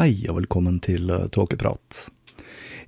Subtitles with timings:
[0.00, 2.06] Hei og velkommen til Tåkeprat.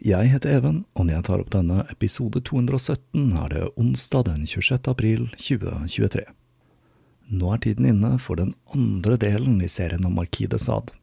[0.00, 4.46] Jeg heter Even, og når jeg tar opp denne episode 217, er det onsdag den
[4.48, 4.78] 26.
[4.88, 6.24] april 2023.
[7.36, 10.96] Nå er tiden inne for den andre delen i serien om Marquis de Sade.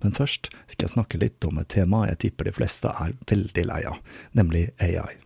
[0.00, 3.68] Men først skal jeg snakke litt om et tema jeg tipper de fleste er veldig
[3.68, 4.00] lei av,
[4.32, 5.20] nemlig AI.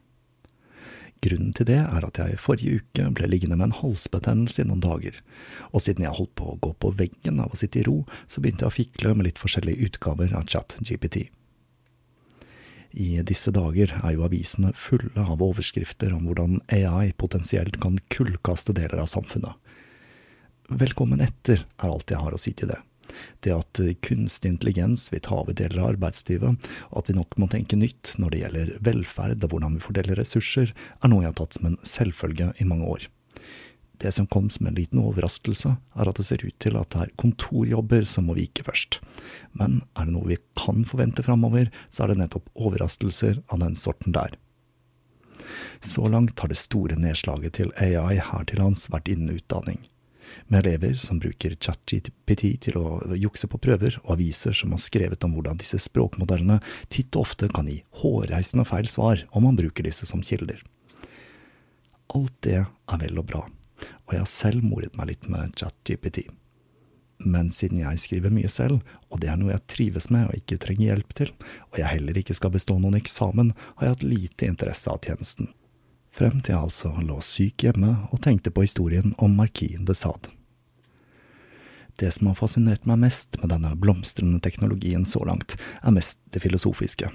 [1.25, 4.83] Grunnen til det er at jeg forrige uke ble liggende med en halsbetennelse i noen
[4.85, 5.17] dager,
[5.73, 8.43] og siden jeg holdt på å gå på veggen av å sitte i ro, så
[8.45, 11.31] begynte jeg å fikle med litt forskjellige utgaver av ChatGPT.
[12.95, 18.77] I disse dager er jo avisene fulle av overskrifter om hvordan AI potensielt kan kullkaste
[18.77, 19.57] deler av samfunnet.
[20.71, 22.79] Velkommen etter er alt jeg har å si til det.
[23.45, 27.49] Det at kunstig intelligens vil ta over deler av arbeidslivet, og at vi nok må
[27.53, 31.39] tenke nytt når det gjelder velferd og hvordan vi fordeler ressurser, er noe jeg har
[31.43, 33.09] tatt som en selvfølge i mange år.
[34.03, 37.03] Det som kom som en liten overraskelse, er at det ser ut til at det
[37.05, 38.99] er kontorjobber som må vike først.
[39.55, 43.79] Men er det noe vi kan forvente framover, så er det nettopp overraskelser av den
[43.79, 44.35] sorten der.
[45.85, 49.85] Så langt har det store nedslaget til AI her til lands vært innen utdanning
[50.47, 55.25] med elever som bruker ChatGPT til å jukse på prøver, og aviser som har skrevet
[55.27, 56.61] om hvordan disse språkmodellene
[56.93, 60.63] titt og ofte kan gi hårreisende feil svar om man bruker disse som kilder.
[62.15, 66.27] Alt det er vel og bra, og jeg har selv moret meg litt med ChatGPT.
[67.25, 70.61] Men siden jeg skriver mye selv, og det er noe jeg trives med og ikke
[70.61, 71.35] trenger hjelp til,
[71.73, 75.53] og jeg heller ikke skal bestå noen eksamen, har jeg hatt lite interesse av tjenesten
[76.15, 80.31] frem til jeg altså lå syk hjemme og tenkte på historien om markien de Sade.
[81.99, 86.43] Det som har fascinert meg mest med denne blomstrende teknologien så langt, er mest det
[86.43, 87.11] filosofiske,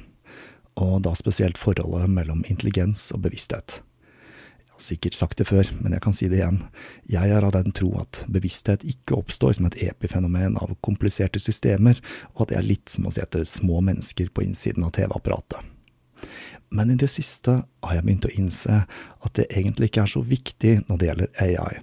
[0.80, 3.82] og da spesielt forholdet mellom intelligens og bevissthet.
[3.82, 6.62] Jeg har sikkert sagt det før, men jeg kan si det igjen,
[7.12, 12.00] jeg er av den tro at bevissthet ikke oppstår som et epifenomen av kompliserte systemer,
[12.38, 15.60] og at det er litt som å se etter små mennesker på innsiden av TV-apparatet.
[16.70, 20.22] Men i det siste har jeg begynt å innse at det egentlig ikke er så
[20.26, 21.80] viktig når det gjelder AI,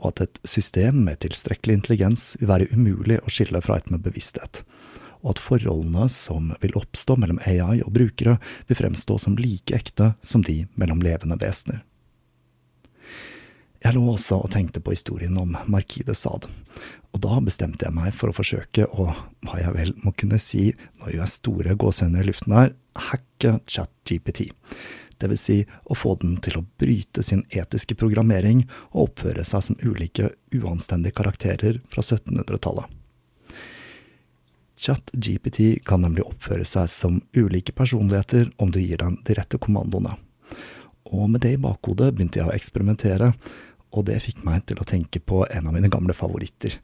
[0.00, 4.04] og at et system med tilstrekkelig intelligens vil være umulig å skille fra et med
[4.06, 4.62] bevissthet,
[5.20, 8.38] og at forholdene som vil oppstå mellom AI og brukere,
[8.68, 11.84] vil fremstå som like ekte som de mellom levende vesener.
[13.84, 16.14] Jeg lå også og tenkte på historien om Marquis de
[17.14, 19.10] og da bestemte jeg meg for å forsøke å,
[19.44, 22.72] hva jeg vel må kunne si, nå gjør jeg store gåsehender i luften her,
[23.12, 24.48] hacke ChatGPT
[25.24, 25.56] det vil si
[25.88, 31.16] å få den til å bryte sin etiske programmering og oppføre seg som ulike uanstendige
[31.16, 32.84] karakterer fra 1700-tallet.
[34.84, 40.16] ChatGPT kan nemlig oppføre seg som ulike personligheter om du gir den de rette kommandoene.
[41.14, 43.32] Og med det i bakhodet begynte jeg å eksperimentere,
[43.94, 46.76] og det fikk meg til å tenke på en av mine gamle favoritter,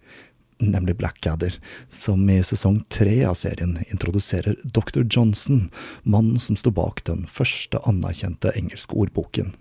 [0.61, 1.57] nemlig Blackadder,
[1.89, 5.03] som i sesong tre av serien introduserer Dr.
[5.03, 5.69] Johnson,
[6.03, 9.55] mannen som sto bak den første anerkjente engelske ordboken.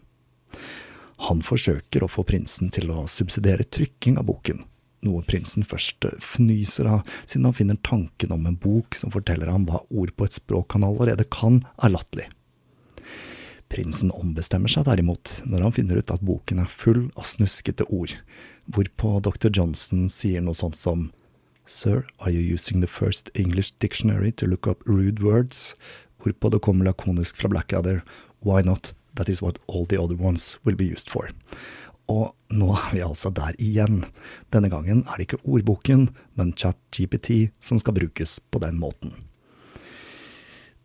[1.30, 4.62] Han forsøker å få prinsen til å subsidiere trykking av boken,
[5.08, 9.66] noe prinsen først fnyser av, siden han finner tanken om en bok som forteller ham
[9.68, 12.30] hva ord på et språk han allerede kan, er latterlig.
[13.70, 18.16] Prinsen ombestemmer seg derimot når han finner ut at boken er full av snuskete ord,
[18.66, 19.52] hvorpå dr.
[19.54, 21.12] Johnson sier noe sånt som
[21.70, 25.76] Sir, are you using the first English dictionary to look up rude words?
[26.18, 28.02] Hvorpå det kommer lakonisk fra Blackadder,
[28.42, 31.30] why not, that is what all the other ones will be used for.
[32.10, 34.02] Og nå er vi altså der igjen.
[34.50, 39.14] Denne gangen er det ikke ordboken, men ChatGPT som skal brukes på den måten.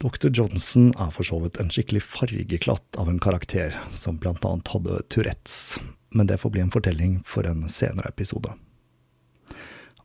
[0.02, 0.30] Dr.
[0.30, 5.00] Johnson er for så vidt en skikkelig fargeklatt av en karakter, som blant annet hadde
[5.08, 5.78] Tourettes,
[6.14, 8.52] men det får bli en fortelling for en senere episode.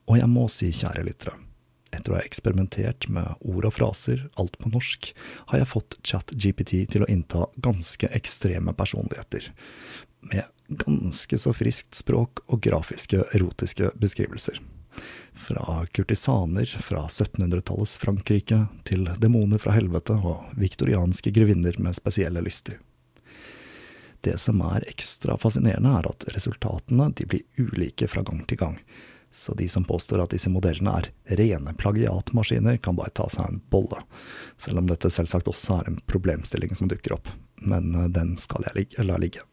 [0.10, 1.36] Og jeg må si, kjære lyttere,
[1.94, 5.12] etter å ha eksperimentert med ord og fraser, alt på norsk,
[5.52, 9.52] har jeg fått ChatGPT til å innta ganske ekstreme personligheter,
[10.32, 10.50] med
[10.86, 14.62] ganske så friskt språk og grafiske erotiske beskrivelser.
[15.40, 22.80] Fra kurtisaner fra 1700-tallets Frankrike til demoner fra helvete og viktorianske grevinner med spesielle lyster.
[24.22, 28.76] Det som er ekstra fascinerende, er at resultatene blir ulike fra gang til gang,
[29.32, 33.62] så de som påstår at disse modellene er rene plagiatmaskiner, kan bare ta seg en
[33.72, 34.02] bolle,
[34.58, 37.32] selv om dette selvsagt også er en problemstilling som dukker opp,
[37.62, 39.46] men eh, den skal jeg la ligge.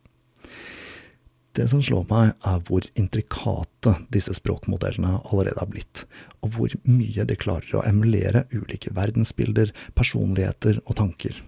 [1.56, 6.02] Det som slår meg, er hvor intrikate disse språkmodellene allerede har blitt,
[6.44, 11.38] og hvor mye de klarer å emulere ulike verdensbilder, personligheter og tanker.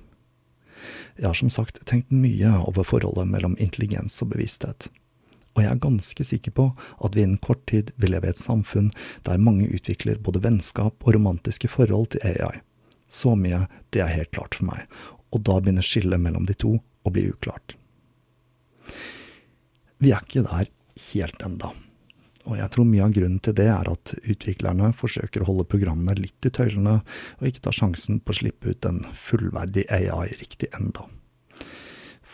[1.18, 4.88] Jeg har som sagt tenkt mye over forholdet mellom intelligens og bevissthet,
[5.52, 6.66] og jeg er ganske sikker på
[7.04, 8.92] at vi innen kort tid vil leve i et samfunn
[9.28, 12.62] der mange utvikler både vennskap og romantiske forhold til AI.
[13.12, 14.86] Så mye, det er helt klart for meg,
[15.34, 17.74] og da begynner skillet mellom de to å bli uklart.
[19.98, 20.68] Vi er ikke der
[21.12, 21.72] helt enda.
[22.48, 26.16] Og jeg tror mye av grunnen til det er at utviklerne forsøker å holde programmene
[26.16, 27.00] litt i tøylene,
[27.38, 31.04] og ikke tar sjansen på å slippe ut en fullverdig AI riktig enda.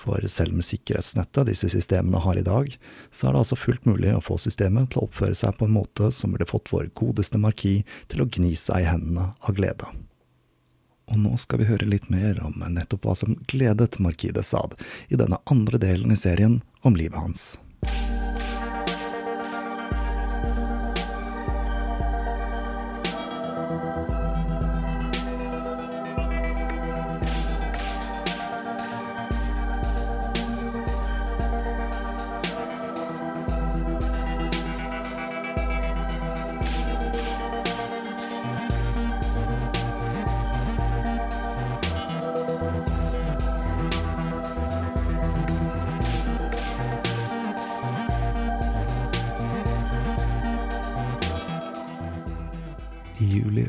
[0.05, 2.69] For selv med sikkerhetsnettet disse systemene har i dag,
[3.08, 5.78] så er det altså fullt mulig å få systemet til å oppføre seg på en
[5.78, 7.78] måte som ville fått vår godeste marki
[8.12, 9.88] til å gni seg i hendene av glede.
[11.12, 14.77] Og nå skal vi høre litt mer om nettopp hva som gledet Markide Saad
[15.09, 17.45] i denne andre delen i serien om livet hans.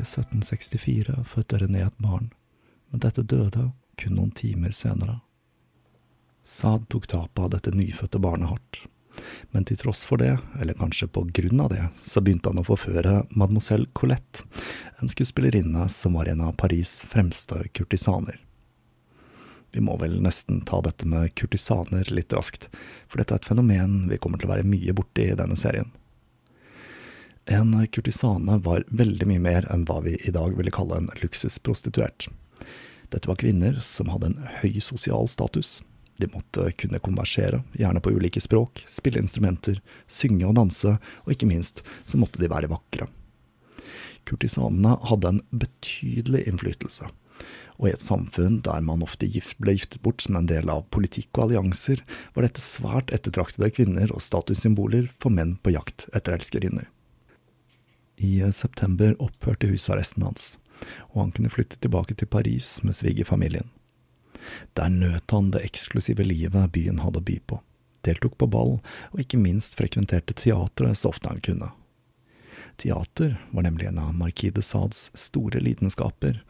[0.06, 2.30] 1764 fødte René et barn,
[2.90, 5.20] men dette døde kun noen timer senere.
[6.46, 8.80] Saad tok tapet av dette nyfødte barnet hardt,
[9.50, 12.66] men til tross for det, eller kanskje på grunn av det, så begynte han å
[12.66, 14.46] forføre mademoiselle Colette,
[15.00, 18.38] en skuespillerinne som var en av Paris' fremste kurtisaner.
[19.74, 22.70] Vi må vel nesten ta dette med kurtisaner litt raskt,
[23.08, 25.90] for dette er et fenomen vi kommer til å være mye borti i denne serien.
[27.46, 32.26] En kurtisane var veldig mye mer enn hva vi i dag ville kalle en luksusprostituert.
[33.12, 35.78] Dette var kvinner som hadde en høy sosial status.
[36.18, 39.78] De måtte kunne konversere, gjerne på ulike språk, spille instrumenter,
[40.10, 43.06] synge og danse, og ikke minst så måtte de være vakre.
[44.26, 47.12] Kurtisanene hadde en betydelig innflytelse,
[47.76, 49.30] og i et samfunn der man ofte
[49.62, 52.02] ble giftet bort som en del av politikk og allianser,
[52.34, 56.90] var dette svært ettertraktede kvinner og statussymboler for menn på jakt etter elskerinner.
[58.16, 60.56] I september opphørte husarresten hans,
[61.12, 63.68] og han kunne flytte tilbake til Paris med svigerfamilien.
[64.78, 67.60] Der nøt han det eksklusive livet byen hadde å by på,
[68.06, 71.72] deltok på ball og ikke minst frekventerte teatret så ofte han kunne.
[72.80, 76.42] Teater var nemlig en av Marquis de Sades store lidenskaper,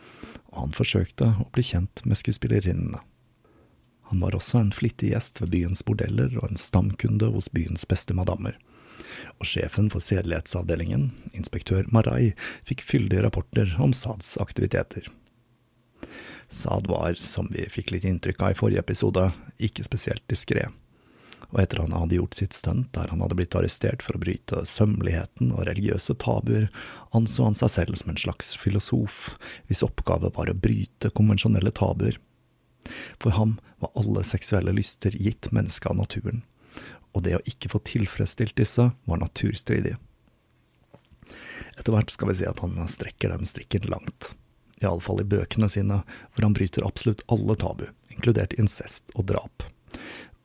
[0.53, 3.03] og han forsøkte å bli kjent med skuespillerinnene.
[4.11, 8.15] Han var også en flittig gjest ved byens bordeller og en stamkunde hos byens beste
[8.15, 8.55] madammer.
[9.41, 12.35] Og sjefen for sedelighetsavdelingen, inspektør Marai,
[12.69, 15.11] fikk fyldige rapporter om Sads aktiviteter.
[16.49, 20.69] Sad var, som vi fikk litt inntrykk av i forrige episode, ikke spesielt diskré
[21.53, 24.65] og etter han hadde gjort sitt stunt der han hadde blitt arrestert for å bryte
[24.69, 26.69] sømmeligheten og religiøse tabuer,
[27.17, 29.37] anså han seg selv som en slags filosof,
[29.69, 32.19] hvis oppgave var å bryte konvensjonelle tabuer.
[33.23, 36.43] For ham var alle seksuelle lyster gitt mennesket av naturen,
[37.17, 39.95] og det å ikke få tilfredsstilt disse var naturstridig.
[41.77, 44.35] Etter hvert skal vi si at han strekker den strikken langt,
[44.83, 46.03] iallfall i bøkene sine,
[46.35, 49.67] hvor han bryter absolutt alle tabu, inkludert incest og drap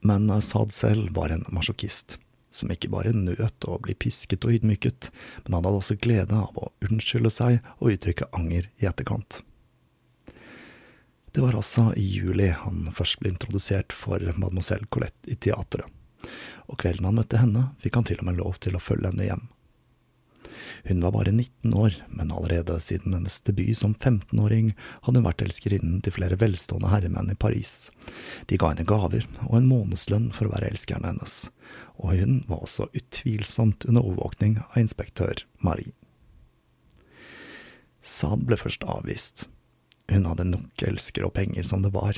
[0.01, 2.17] men Saad selv var en masjokist,
[2.51, 5.11] som ikke bare nøt å bli pisket og ydmyket,
[5.45, 9.43] men han hadde også glede av å unnskylde seg og uttrykke anger i etterkant.
[11.31, 15.87] Det var altså i juli han først ble introdusert for mademoiselle Colette i teatret,
[16.71, 19.27] og kvelden han møtte henne, fikk han til og med lov til å følge henne
[19.27, 19.49] hjem.
[20.83, 24.71] Hun var bare 19 år, men allerede siden hennes debut som 15-åring
[25.05, 27.91] hadde hun vært elskerinnen til flere velstående herremenn i Paris.
[28.49, 31.37] De ga henne gaver og en månedslønn for å være elskeren hennes,
[32.01, 35.93] og hun var også utvilsomt under overvåkning av inspektør Marie.
[38.01, 39.47] Saad ble først avvist.
[40.09, 42.17] Hun hadde nok elskere og penger som det var,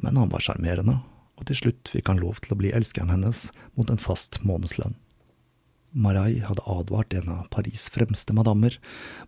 [0.00, 1.02] men han var sjarmerende,
[1.42, 4.94] og til slutt fikk han lov til å bli elskeren hennes mot en fast månedslønn.
[5.92, 8.78] Marai hadde advart en av Paris' fremste madammer,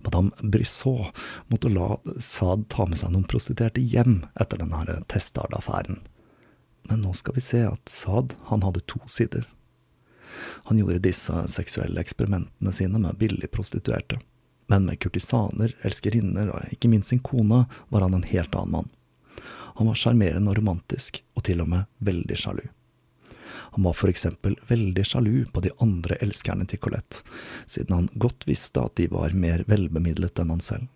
[0.00, 1.12] madame Brissot,
[1.52, 1.88] mot å la
[2.24, 6.00] Saad ta med seg noen prostituerte hjem etter denne Testard-affæren.
[6.88, 9.44] Men nå skal vi se at Saad, han hadde to sider.
[10.70, 14.22] Han gjorde disse seksuelle eksperimentene sine med billig prostituerte,
[14.72, 18.92] men med kurtisaner, elskerinner og ikke minst sin kone var han en helt annen mann.
[19.78, 22.64] Han var sjarmerende og romantisk, og til og med veldig sjalu.
[23.74, 27.22] Han var for eksempel veldig sjalu på de andre elskerne til Colette,
[27.66, 30.90] siden han godt visste at de var mer velbemidlet enn han selv.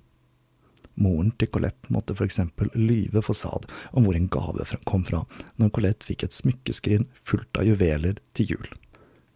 [0.98, 5.24] Moren til Colette måtte for eksempel lyve for Sad om hvor en gave kom fra,
[5.56, 8.68] når Colette fikk et smykkeskrin fullt av juveler til jul.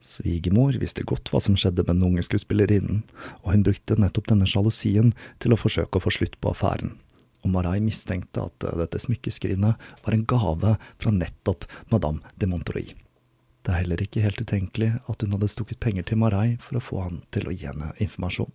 [0.02, 3.04] Svigermor visste godt hva som skjedde med den unge skuespillerinnen,
[3.44, 6.96] og hun brukte nettopp denne sjalusien til å forsøke å få slutt på affæren
[7.42, 12.94] og Marai mistenkte at dette smykkeskrinet var en gave fra nettopp Madame de Montreuil.
[13.62, 16.82] Det er heller ikke helt utenkelig at hun hadde stukket penger til Marai for å
[16.82, 18.50] få han til å gi henne informasjon.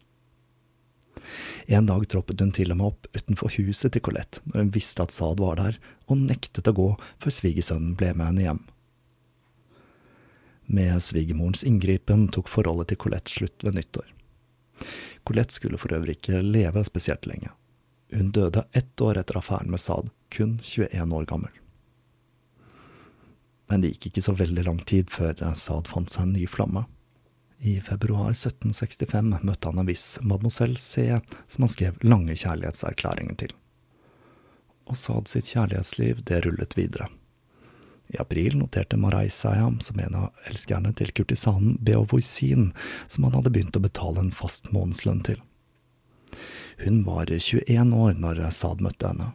[1.67, 5.03] En dag troppet hun til og med opp utenfor huset til Colette når hun visste
[5.03, 6.89] at Saad var der, og nektet å gå
[7.23, 8.61] før svigersønnen ble med henne hjem.
[10.67, 14.07] Med svigermorens inngripen tok forholdet til Colette slutt ved nyttår.
[15.27, 17.53] Colette skulle for øvrig ikke leve spesielt lenge.
[18.13, 21.51] Hun døde ett år etter affæren med Saad, kun 21 år gammel
[23.67, 26.85] men det gikk ikke så veldig lang tid før Saad fant seg en ny flamme.
[27.57, 33.55] I februar 1765 møtte han en viss mademoiselle C, som han skrev lange kjærlighetserklæringer til.
[34.87, 37.09] Og Saad sitt kjærlighetsliv, det rullet videre.
[38.13, 42.69] I april noterte Marai seg ham som en av elskerne til kurtisanen Beovoisin,
[43.11, 45.41] som han hadde begynt å betale en fast månedslønn til.
[46.77, 49.31] Hun var 21 år når Saad møtte henne.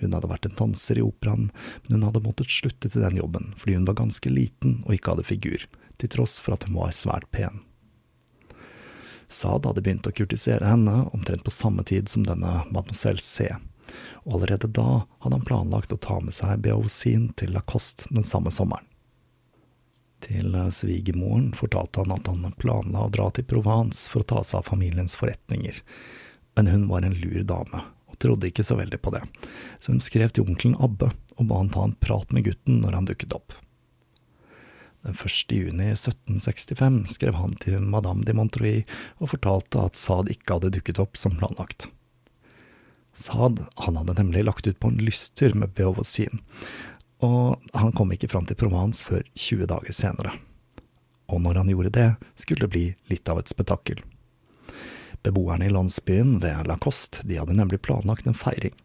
[0.00, 1.50] Hun hadde vært en danser i operaen,
[1.84, 5.14] men hun hadde måttet slutte til den jobben fordi hun var ganske liten og ikke
[5.14, 7.62] hadde figur, til tross for at hun var svært pen.
[9.28, 13.48] Saad hadde begynt å kurtisere henne omtrent på samme tid som denne mademoiselle C,
[14.24, 18.52] og allerede da hadde han planlagt å ta med seg Beausine til Lacoste den samme
[18.54, 18.86] sommeren.
[20.24, 24.62] Til svigermoren fortalte han at han planla å dra til Provence for å ta seg
[24.62, 25.82] av familiens forretninger,
[26.56, 29.22] men hun var en lur dame og trodde ikke så veldig på det,
[29.80, 32.96] så hun skrev til onkelen Abbe og ba han ta en prat med gutten når
[32.96, 33.52] han dukket opp.
[35.06, 35.52] Den 1.
[35.52, 38.82] juni 1765 skrev han til madame de Montreuil
[39.20, 41.90] og fortalte at Saad ikke hadde dukket opp som planlagt.
[43.14, 46.42] Saad han hadde nemlig lagt ut på en lysttur med Beauvoisin,
[47.22, 50.34] og han kom ikke fram til Provence før 20 dager senere.
[51.32, 54.02] Og når han gjorde det, skulle det bli litt av et spetakkel.
[55.26, 58.76] Beboerne i landsbyen ved Lacoste de hadde nemlig planlagt en feiring.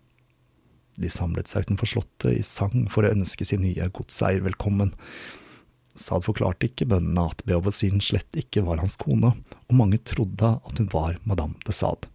[0.97, 4.95] De samlet seg utenfor slottet i sang for å ønske sin nye godseier velkommen.
[5.93, 9.35] Saad forklarte ikke bøndene at Beauvoisin slett ikke var hans kone,
[9.69, 12.09] og mange trodde at hun var madame de Sad.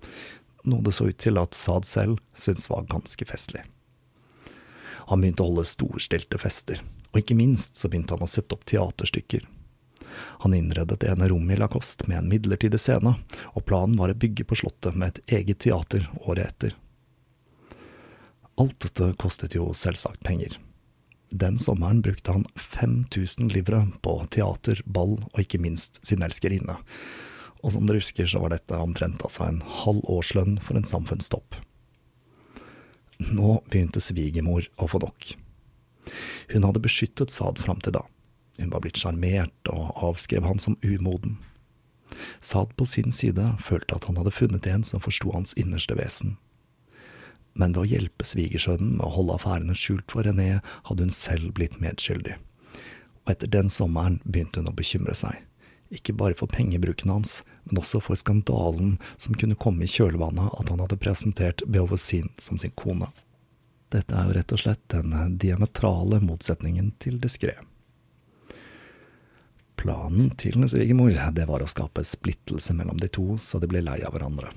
[0.67, 3.63] noe det så ut til at Saad selv syntes var ganske festlig.
[5.07, 8.67] Han begynte å holde storstilte fester, og ikke minst så begynte han å sette opp
[8.67, 9.47] teaterstykker.
[10.45, 13.17] Han innredet det ene rommet i Lacoste med en midlertidig scene,
[13.55, 16.77] og planen var å bygge på Slottet med et eget teater året etter.
[18.57, 20.57] Alt dette kostet jo selvsagt penger.
[21.31, 26.79] Den sommeren brukte han 5000 livre på teater, ball og ikke minst sin elskerinne,
[27.61, 31.59] og som dere husker så var dette omtrent altså en halv årslønn for en samfunnstopp.
[33.19, 35.33] Nå begynte svigermor å få nok.
[36.53, 38.05] Hun hadde beskyttet Sad fram til da.
[38.59, 41.39] Hun var blitt sjarmert og avskrev han som umoden.
[42.41, 46.37] Sad på sin side følte at han hadde funnet en som forsto hans innerste vesen.
[47.57, 51.55] Men ved å hjelpe svigersønnen med å holde affærene skjult for René, hadde hun selv
[51.57, 52.37] blitt medskyldig.
[53.25, 55.41] Og etter den sommeren begynte hun å bekymre seg
[55.91, 60.73] ikke bare for pengebruken hans, men også for skandalen som kunne komme i kjølvannet at
[60.73, 63.11] han hadde presentert Beovosin som sin kone.
[63.95, 67.55] Dette er jo rett og slett den diametrale motsetningen til diskré.
[69.87, 74.01] Planen til svigermor det var å skape splittelse mellom de to, så de ble lei
[74.03, 74.51] av hverandre.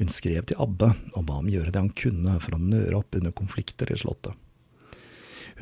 [0.00, 3.14] Hun skrev til Abbe og ba ham gjøre det han kunne for å nøre opp
[3.14, 4.34] under konflikter i slottet.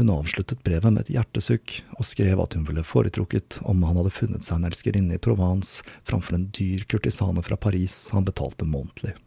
[0.00, 4.16] Hun avsluttet brevet med et hjertesukk, og skrev at hun ville foretrukket om han hadde
[4.16, 9.18] funnet seg en elskerinne i Provence framfor en dyr kurtisane fra Paris han betalte månedlig.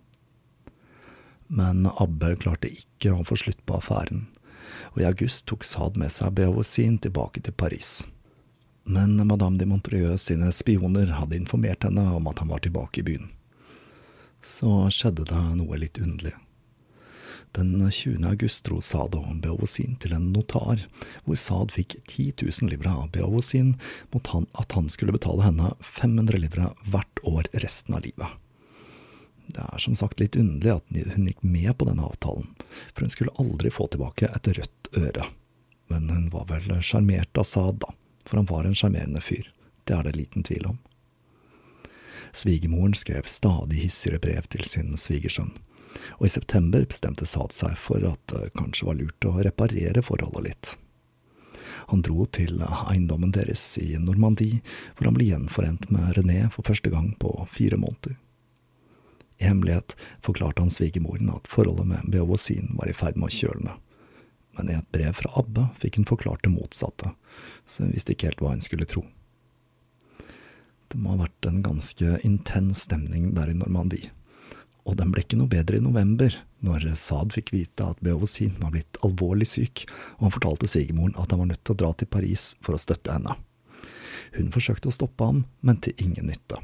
[1.54, 4.26] Men Abbe klarte ikke å få slutt på affæren,
[4.96, 8.00] og i august tok Sad med seg Beovosin tilbake til Paris.
[8.92, 13.04] Men Madame de Montreux sine spioner hadde informert henne om at han var tilbake i
[13.04, 13.28] byen.
[14.42, 16.34] Så skjedde det noe litt underlig.
[17.54, 18.26] Den 20.
[18.26, 20.82] august dro Saad og Beovosin til en notar,
[21.22, 23.76] hvor Saad fikk 10 000 livre av Beovosin
[24.10, 28.42] mot han, at han skulle betale henne 500 livre hvert år resten av livet.
[29.54, 32.50] Det er som sagt litt underlig at hun gikk med på denne avtalen,
[32.90, 35.30] for hun skulle aldri få tilbake et rødt øre.
[35.94, 37.94] Men hun var vel sjarmert av Saad, da,
[38.30, 39.50] for han var en sjarmerende fyr,
[39.90, 40.78] det er det liten tvil om.
[42.32, 45.56] Svigermoren skrev stadig hissigere brev til sin svigersønn
[46.20, 50.46] og i september bestemte Saad seg for at det kanskje var lurt å reparere forholdet
[50.46, 50.72] litt.
[51.90, 54.62] Han dro til eiendommen deres i Normandie,
[54.96, 58.18] hvor han ble gjenforent med René for første gang på fire måneder.
[59.40, 63.78] I hemmelighet forklarte han svigermoren at forholdet med Beovosin var i ferd med å kjølne,
[64.58, 67.14] men i et brev fra Abbe fikk hun forklart det motsatte,
[67.66, 69.06] så hun visste ikke helt hva hun skulle tro.
[70.90, 74.10] Det må ha vært en ganske intens stemning der i Normandie
[74.90, 76.34] og den ble ikke noe bedre i november,
[76.66, 79.84] når Saad fikk vite at Beovosin var blitt alvorlig syk,
[80.18, 82.82] og han fortalte svigermoren at han var nødt til å dra til Paris for å
[82.82, 83.36] støtte henne.
[84.34, 86.58] Hun forsøkte å stoppe ham, men til ingen nytte.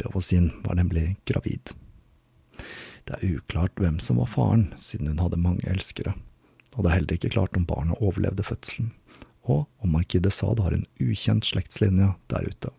[0.00, 1.72] Beovosin var nemlig gravid.
[3.04, 6.14] Det er uklart hvem som var faren, siden hun hadde mange elskere,
[6.74, 8.92] og det er heller ikke klart om barnet overlevde fødselen,
[9.44, 12.72] og om Marquis de Sade har en ukjent slektslinje der ute.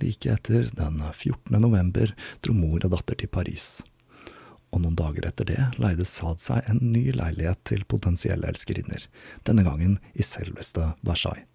[0.00, 1.60] Like etter, den 14.
[1.60, 3.82] november, dro mor og datter til Paris.
[4.74, 9.04] Og noen dager etter det leide Saad seg en ny leilighet til potensielle elskerinner,
[9.46, 11.46] denne gangen i selveste Versailles.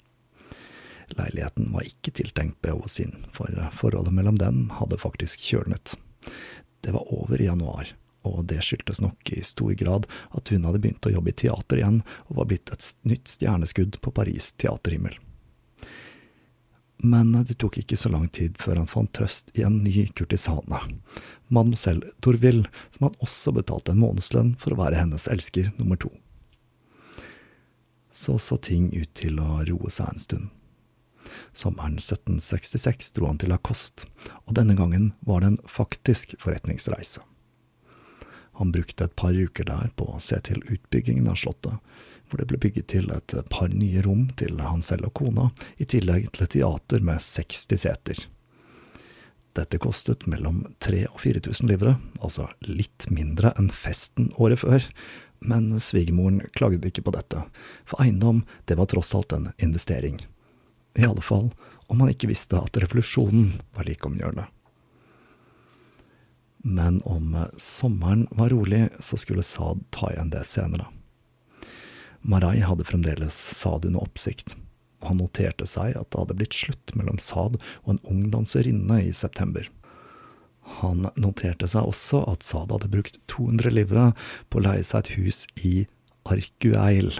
[1.17, 5.95] Leiligheten var ikke tiltenkt Beovosin, for forholdet mellom dem hadde faktisk kjølnet.
[6.85, 7.89] Det var over i januar,
[8.29, 11.81] og det skyldtes nok i stor grad at hun hadde begynt å jobbe i teater
[11.81, 15.19] igjen og var blitt et nytt stjerneskudd på Paris teaterhimmel
[17.03, 20.81] men det tok ikke så lang tid før han fant trøst i en ny kurtisane,
[21.47, 26.11] mademoiselle Torville, som han også betalte en månedslønn for å være hennes elsker nummer to.
[28.11, 30.49] Så så ting ut til å roe seg en stund.
[31.55, 34.09] Sommeren 1766 dro han til Lacoste,
[34.43, 37.23] og denne gangen var det en faktisk forretningsreise.
[38.59, 41.79] Han brukte et par uker der på å se til utbyggingen av slottet,
[42.27, 45.45] hvor det ble bygget til et par nye rom til han selv og kona,
[45.79, 48.19] i tillegg til et teater med 60 seter.
[49.55, 54.83] Dette kostet mellom 3000 og 4000 livre, altså litt mindre enn festen året før,
[55.39, 57.47] men svigermoren klagde ikke på dette,
[57.87, 60.19] for eiendom, det var tross alt en investering.
[60.99, 61.49] I alle fall
[61.87, 64.51] om han ikke visste at revolusjonen var like om hjørnet.
[66.63, 70.89] Men om sommeren var rolig, så skulle Saad ta igjen det senere.
[72.21, 74.57] Marai hadde fremdeles Saad under oppsikt,
[74.99, 78.99] og han noterte seg at det hadde blitt slutt mellom Saad og en ung danserinne
[79.05, 79.69] i september.
[80.81, 84.09] Han noterte seg også at Saad hadde brukt 200 livre
[84.51, 85.73] på å leie seg et hus i
[86.29, 87.15] Arcueil,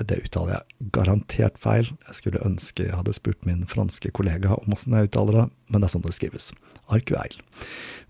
[0.00, 4.72] Det uttaler jeg garantert feil, jeg skulle ønske jeg hadde spurt min franske kollega om
[4.72, 6.52] åssen jeg uttaler det, men det er sånn det skrives.
[6.92, 7.36] Arcueil,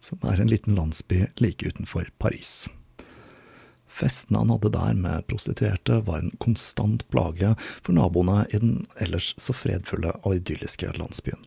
[0.00, 2.68] som er en liten landsby like utenfor Paris.
[3.92, 9.34] Festene han hadde der med prostituerte, var en konstant plage for naboene i den ellers
[9.36, 11.42] så fredfulle og idylliske landsbyen.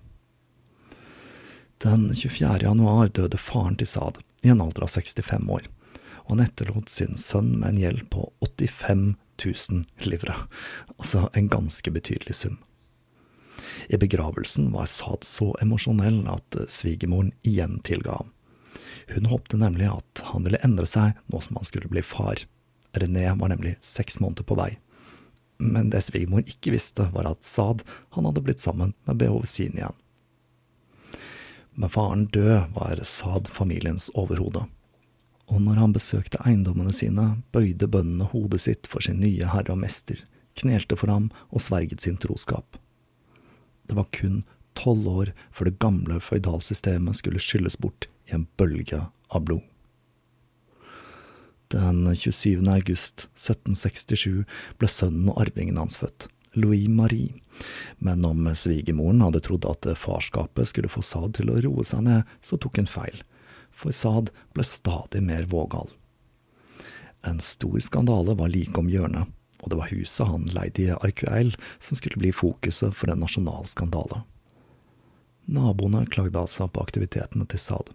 [1.84, 2.60] Den 24.
[2.62, 5.66] januar døde faren til Saad i en alder av 65 år,
[6.26, 10.36] og han etterlot sin sønn med en gjeld på 85 000 livre,
[10.98, 12.58] altså en ganske betydelig sum.
[13.88, 18.32] I begravelsen var Saad så emosjonell at svigermoren igjen tilga ham.
[19.08, 22.42] Hun håpte nemlig at han ville endre seg nå som han skulle bli far.
[22.96, 24.72] René var nemlig seks måneder på vei.
[25.58, 27.84] Men det svigermor ikke visste, var at Saad
[28.16, 29.96] han hadde blitt sammen med Behovsin igjen.
[31.76, 34.66] Med faren død var Saad familiens overhode,
[35.52, 39.82] og når han besøkte eiendommene sine, bøyde bøndene hodet sitt for sin nye herre og
[39.84, 40.24] mester,
[40.58, 42.80] knelte for ham og sverget sin troskap.
[43.86, 44.44] Det var kun
[44.76, 49.64] tolv år før det gamle føydalsystemet skulle skylles bort i en bølge av blod.
[51.74, 52.62] Den 27.
[52.70, 54.46] august 1767
[54.80, 57.34] ble sønnen og arvingen hans født, Louis Marie,
[57.98, 62.30] men om svigermoren hadde trodd at farskapet skulle få Sad til å roe seg ned,
[62.42, 63.24] så tok hun feil,
[63.76, 65.92] for Saad ble stadig mer vågal.
[67.26, 69.28] En stor skandale var like om hjørnet,
[69.62, 73.66] og det var huset han leide i Arcueil som skulle bli fokuset for en nasjonal
[73.68, 74.24] skandale.
[75.46, 77.92] Naboene klagde altså på aktivitetene til Saad.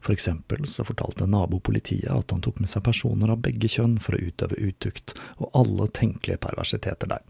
[0.00, 4.14] For eksempel så fortalte nabopolitiet at han tok med seg personer av begge kjønn for
[4.14, 7.24] å utøve utukt og alle tenkelige perversiteter der.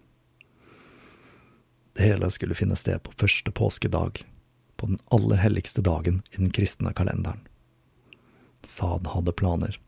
[1.96, 4.22] Det hele skulle finne sted på første påskedag,
[4.78, 7.47] på den aller helligste dagen i den kristne kalenderen.
[8.66, 9.78] Saad hadde planer.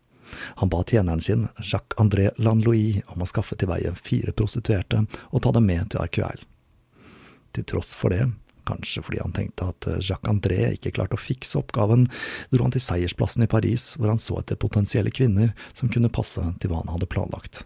[0.60, 5.52] Han ba tjeneren sin, Jacques-André Landlouis, om å skaffe til veie fire prostituerte og ta
[5.56, 6.44] dem med til Arcueil.
[7.50, 8.28] Til tross for det,
[8.68, 12.06] kanskje fordi han tenkte at Jacques-André ikke klarte å fikse oppgaven,
[12.52, 16.44] dro han til seiersplassen i Paris, hvor han så etter potensielle kvinner som kunne passe
[16.62, 17.64] til hva han hadde planlagt.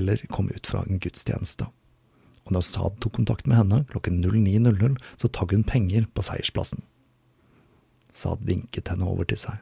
[0.00, 1.66] Rose kom ut fra en gudstjeneste,
[2.46, 6.84] og da Saad tok kontakt med henne klokken 09.00, så tagg hun penger på seiersplassen.
[8.12, 9.60] Saad vinket henne over til seg.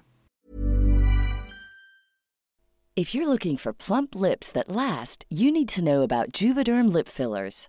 [2.99, 7.09] If you're looking for plump lips that last, you need to know about Juvederm lip
[7.09, 7.69] fillers.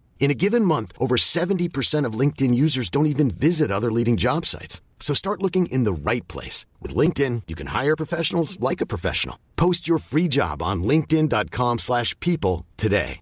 [0.21, 4.45] In a given month, over 70% of LinkedIn users don't even visit other leading job
[4.45, 4.79] sites.
[4.99, 6.67] So start looking in the right place.
[6.79, 9.37] With LinkedIn, you can hire professionals like a professional.
[9.55, 13.19] Post your free job on linkedin.com slash people today.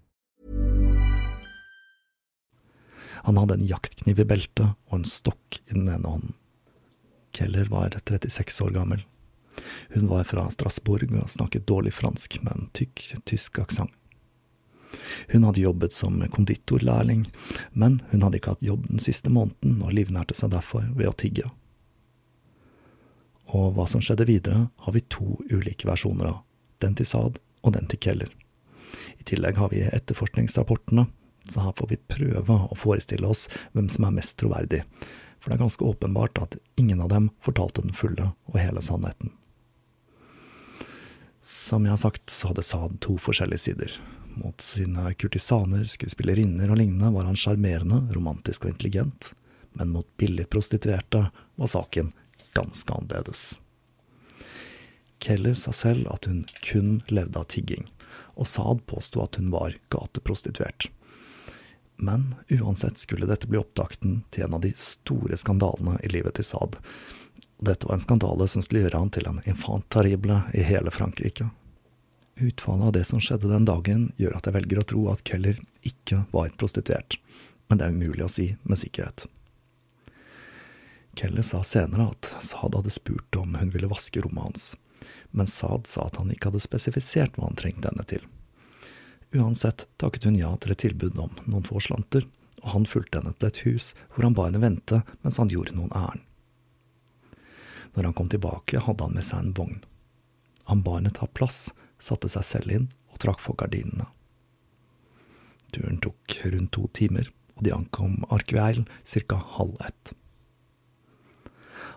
[3.24, 6.34] Han hadde en jaktkniv i beltet og en stokk i den ene hånden.
[7.36, 9.04] Keller var 36 år gammel.
[9.94, 13.92] Hun var fra Strasbourg og snakket dårlig fransk med en tykk tysk aksent.
[15.30, 17.24] Hun hadde jobbet som konditorlærling,
[17.72, 21.16] men hun hadde ikke hatt jobb den siste måneden og livnærte seg derfor ved å
[21.16, 21.46] tigge.
[23.50, 26.42] Og hva som skjedde videre, har vi to ulike versjoner av,
[26.82, 28.30] den til Saad og den til Keller.
[29.18, 31.06] I tillegg har vi etterforskningsrapportene,
[31.50, 34.84] så her får vi prøve å forestille oss hvem som er mest troverdig,
[35.40, 39.32] for det er ganske åpenbart at ingen av dem fortalte den fulle og hele sannheten.
[41.40, 43.94] Som jeg har sagt, så hadde Saad to forskjellige sider.
[44.34, 49.32] Mot sine kurtisaner, skuespillerinner og lignende var han sjarmerende, romantisk og intelligent,
[49.72, 52.12] men mot billig prostituerte var saken
[52.54, 53.60] ganske annerledes.
[55.20, 57.84] Keller sa selv at hun kun levde av tigging,
[58.40, 60.88] og Saad påsto at hun var gateprostituert.
[62.00, 66.48] Men uansett skulle dette bli opptakten til en av de store skandalene i livet til
[66.48, 66.78] Saad.
[67.60, 71.50] Dette var en skandale som skulle gjøre han til en infant terrible i hele Frankrike.
[72.40, 75.58] Utfallet av det som skjedde den dagen, gjør at jeg velger å tro at Keller
[75.84, 77.18] ikke var prostituert,
[77.68, 79.26] men det er umulig å si med sikkerhet.
[81.20, 84.64] Keller sa senere at Saad hadde spurt om hun ville vaske rommet hans,
[85.36, 88.24] men Saad sa at han ikke hadde spesifisert hva han trengte henne til.
[89.36, 92.24] Uansett takket hun ja til et tilbud om noen få slanter,
[92.64, 95.76] og han fulgte henne til et hus hvor han ba henne vente mens han gjorde
[95.76, 96.24] noen ærend.
[97.92, 99.78] Når han kom tilbake, hadde han med seg en vogn.
[100.72, 101.68] Han ba henne ta plass,
[102.00, 104.08] satte seg selv inn og trakk for gardinene.
[105.70, 109.36] Turen tok rundt to timer, og de ankom Arkveil ca.
[109.58, 110.12] halv ett.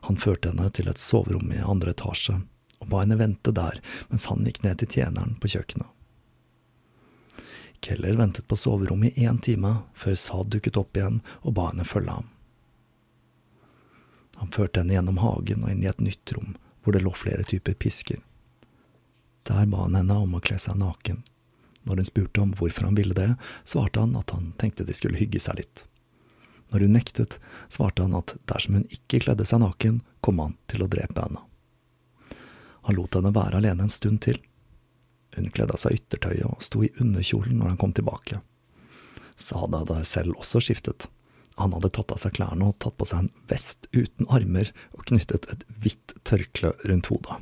[0.04, 2.42] Han førte henne til et soverom i andre etasje,
[2.84, 5.88] og ba henne vente der mens han gikk ned til tjeneren på kjøkkenet.
[7.84, 11.88] Keller ventet på soverommet i én time før Saad dukket opp igjen og ba henne
[11.88, 12.30] følge ham.
[14.40, 17.44] Han førte henne gjennom hagen og inn i et nytt rom, hvor det lå flere
[17.48, 18.22] typer pisker.
[19.50, 21.24] Der ba han henne om å kle seg naken.
[21.84, 23.34] Når hun spurte om hvorfor han ville det,
[23.68, 25.84] svarte han at han tenkte de skulle hygge seg litt.
[26.72, 30.86] Når hun nektet, svarte han at dersom hun ikke kledde seg naken, kom han til
[30.86, 31.44] å drepe henne.
[32.88, 34.40] Han lot henne være alene en stund til,
[35.36, 38.40] hun kledde av seg yttertøyet og sto i underkjolen når han kom tilbake.
[39.40, 41.08] Sada hadde selv også skiftet.
[41.58, 45.06] Han hadde tatt av seg klærne og tatt på seg en vest uten armer og
[45.10, 47.40] knyttet et hvitt tørkle rundt hodet.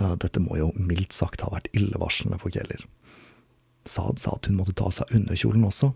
[0.00, 2.82] Eh, dette må jo mildt sagt ha vært illevarslende for Keller.
[3.86, 5.92] Saad sa at hun måtte ta av seg underkjolen også,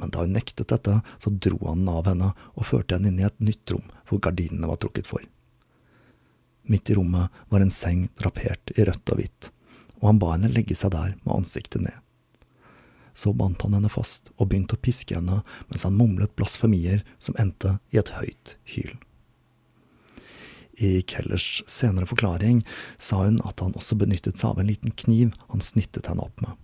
[0.00, 3.20] men da hun nektet dette, så dro han den av henne og førte henne inn
[3.20, 5.22] i et nytt rom hvor gardinene var trukket for.
[6.70, 9.50] Midt i rommet var en seng drapert i rødt og hvitt
[10.00, 11.96] og han ba henne legge seg der med ansiktet ned.
[13.14, 17.36] Så bandt han henne fast og begynte å piske henne mens han mumlet blasfemier som
[17.40, 18.94] endte i et høyt hyl.
[20.80, 22.66] I Kellers senere forklaring
[22.98, 26.40] sa hun at han også benyttet seg av en liten kniv han snittet henne opp
[26.40, 26.56] med.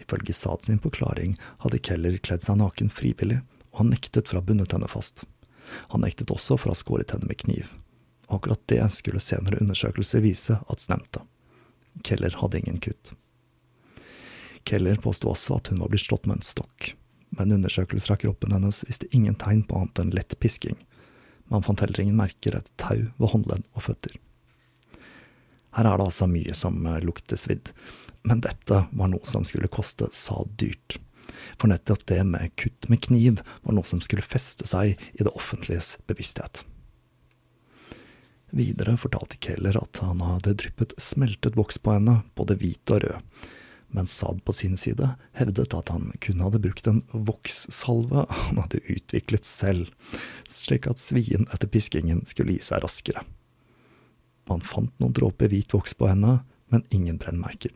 [0.00, 4.40] Ifølge Sad sin forklaring hadde Keller kledd seg naken frivillig, og han nektet for å
[4.40, 5.26] ha bundet henne fast.
[5.92, 7.68] Han nektet også for å ha skåret henne med kniv.
[8.30, 11.20] Og akkurat det skulle senere undersøkelser vise at stemte.
[12.06, 13.12] Keller hadde ingen kutt.
[14.64, 16.94] Keller påsto også at hun var blitt slått med en stokk,
[17.36, 20.80] men undersøkelser av kroppen hennes viste ingen tegn på annet enn lett pisking.
[21.50, 24.16] Man fant heller ingen merker etter tau ved håndledd og føtter.
[25.76, 27.70] Her er det altså mye som eh, lukter svidd,
[28.26, 30.98] men dette var noe som skulle koste Saad dyrt.
[31.56, 35.32] For nettopp det med kutt med kniv var noe som skulle feste seg i det
[35.32, 36.64] offentliges bevissthet.
[38.50, 43.46] Videre fortalte Keller at han hadde dryppet smeltet voks på henne, både hvit og rød,
[43.96, 48.82] mens Saad på sin side hevdet at han kun hadde brukt en vokssalve han hadde
[48.86, 49.90] utviklet selv,
[50.48, 53.24] slik at svien etter piskingen skulle gi seg raskere.
[54.50, 57.74] Man fant noen dråper hvit voks på henne, men ingen brennmerker.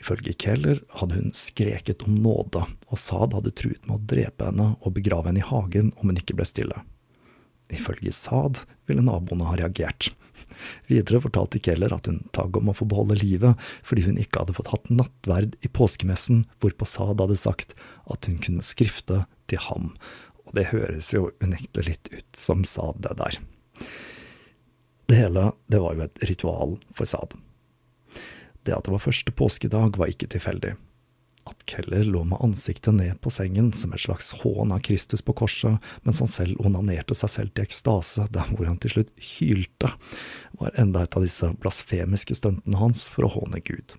[0.00, 4.74] Ifølge Keller hadde hun skreket om nåde, og Saad hadde truet med å drepe henne
[4.80, 6.82] og begrave henne i hagen om hun ikke ble stille.
[7.72, 10.10] Ifølge Saad ville naboene ha reagert.
[10.90, 14.56] Videre fortalte Keller at hun tagg om å få beholde livet fordi hun ikke hadde
[14.56, 17.76] fått hatt nattverd i påskemessen, hvorpå Saad hadde sagt
[18.10, 19.92] at hun kunne skrifte til ham,
[20.44, 23.40] og det høres jo unektelig litt ut som Saad, det der.
[25.04, 27.36] Det hele, det var jo et ritual for Saad.
[28.64, 30.72] Det at det var første påskedag, var ikke tilfeldig
[31.44, 35.34] at Keller lå med ansiktet ned på sengen som et slags hån av Kristus på
[35.36, 39.92] korset, mens han selv onanerte seg selv til ekstase, der hvor han til slutt hylte,
[40.60, 43.96] var enda et av disse blasfemiske stuntene hans for å håne Gud.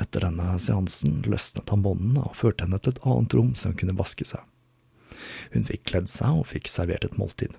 [0.00, 3.78] Etter denne seansen løsnet han båndene og førte henne til et annet rom så hun
[3.82, 4.40] kunne vaske seg.
[5.52, 7.52] Hun fikk kledd seg og fikk servert et måltid.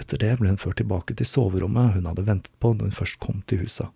[0.00, 3.20] Etter det ble hun ført tilbake til soverommet hun hadde ventet på når hun først
[3.22, 3.88] kom til huset,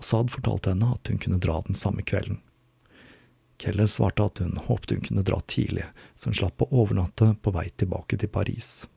[0.00, 2.40] og Saad fortalte henne at hun kunne dra den samme kvelden.
[3.60, 5.84] Keller svarte at hun håpte hun kunne dra tidlig,
[6.16, 8.88] så hun slapp å overnatte på vei tilbake til Paris.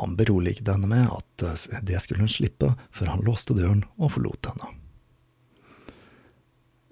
[0.00, 4.16] Han beroliget henne med at eh, det skulle hun slippe før han låste døren og
[4.16, 4.74] forlot henne.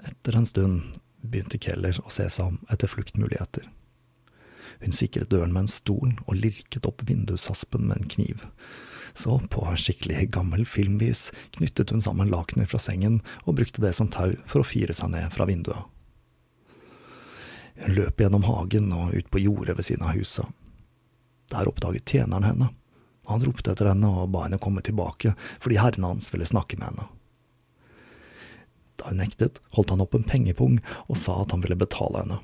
[0.06, 3.66] Etter en stund begynte Keller å se seg om etter fluktmuligheter.
[4.78, 8.46] Hun sikret døren med en stol og lirket opp vindushaspen med en kniv.
[9.14, 14.10] Så, på skikkelig gammel filmvis, knyttet hun sammen lakenet fra sengen og brukte det som
[14.12, 15.86] tau for å fire seg ned fra vinduet.
[17.78, 20.46] Hun løp gjennom hagen og ut på jordet ved siden av huset.
[21.52, 22.72] Der oppdaget tjeneren henne.
[23.28, 26.90] Han ropte etter henne og ba henne komme tilbake, fordi herren hans ville snakke med
[26.90, 27.08] henne.
[28.98, 32.40] Da hun nektet, holdt han opp en pengepung og sa at han ville betale henne.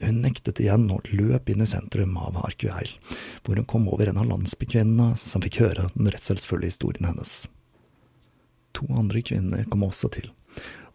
[0.00, 2.94] Hun nektet igjen og løp inn i sentrum av Arcueil,
[3.44, 7.44] hvor hun kom over en av landsbykvinnene som fikk høre den redselsfulle historien hennes.
[8.78, 10.30] To andre kvinner kom også til,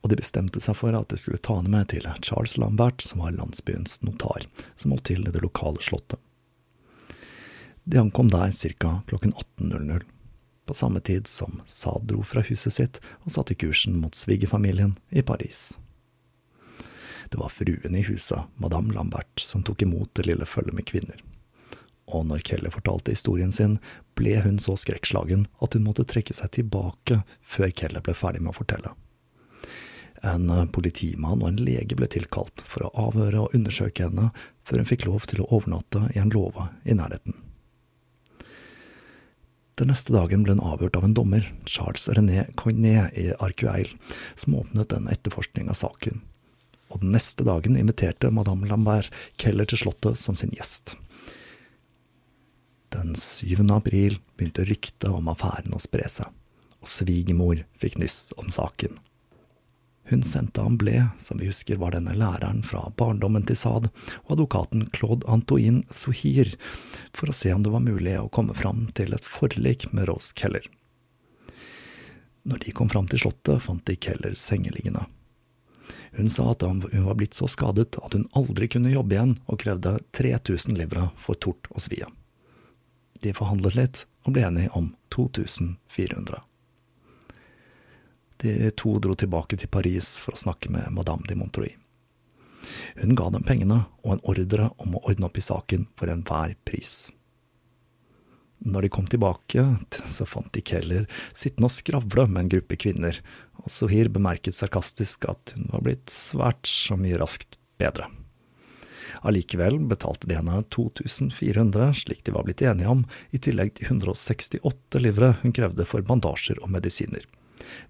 [0.02, 3.22] og de bestemte seg for at de skulle ta henne med til Charles Lambert, som
[3.22, 6.18] var landsbyens notar, som holdt til i det lokale slottet.
[7.86, 9.00] De ankom der ca.
[9.06, 10.02] klokken 18.00,
[10.65, 15.22] på samme tid som Saad dro fra huset sitt og satte kursen mot svigerfamilien i
[15.22, 15.76] Paris.
[17.30, 21.22] Det var fruen i huset, madame Lambert, som tok imot det lille følget med kvinner.
[22.14, 23.80] Og når Kelly fortalte historien sin,
[24.18, 28.54] ble hun så skrekkslagen at hun måtte trekke seg tilbake før Kelly ble ferdig med
[28.54, 28.94] å fortelle.
[30.26, 34.30] En politimann og en lege ble tilkalt for å avhøre og undersøke henne
[34.66, 37.36] før hun fikk lov til å overnatte i en låve i nærheten.
[39.76, 43.90] Den neste dagen ble hun avhørt av en dommer, Charles René Coignet i Arcueil,
[44.40, 46.24] som åpnet en etterforskning av saken
[47.06, 50.96] den neste dagen inviterte madame Lambert Keller til slottet som sin gjest.
[52.96, 53.60] Den 7.
[53.76, 56.32] april begynte ryktet om affæren å spre seg,
[56.82, 58.98] og svigermor fikk nyss om saken.
[60.10, 63.89] Hun sendte Amblé, som vi husker var denne læreren fra barndommen til Saad,
[64.26, 66.54] og advokaten Claude Antoine Sohir,
[67.13, 70.34] for å se om det var mulig å komme fram til et forlik med Rose
[70.38, 70.65] Keller.
[72.46, 75.08] Når de kom fram til slottet, fant de Keller sengeliggende.
[76.15, 79.60] Hun sa at hun var blitt så skadet at hun aldri kunne jobbe igjen, og
[79.60, 82.08] krevde 3000 livra for tort og svie.
[83.19, 86.39] De forhandlet litt, og ble enige om 2400.
[88.43, 91.80] De to dro tilbake til Paris for å snakke med madame de Montreuil.
[93.01, 96.56] Hun ga dem pengene og en ordre om å ordne opp i saken for enhver
[96.65, 97.10] pris.
[98.65, 99.63] Når de kom tilbake,
[100.10, 103.19] så fant de Keller sittende og skravle med en gruppe kvinner,
[103.65, 108.08] og Sohir bemerket sarkastisk at hun var blitt svært så mye raskt bedre.
[109.25, 115.01] Allikevel betalte de henne 2400, slik de var blitt enige om, i tillegg til 168
[115.01, 117.25] livre hun krevde for bandasjer og medisiner,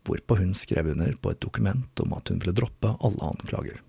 [0.07, 3.81] hvorpå hun skrev under på et dokument om at hun ville droppe alle anklager.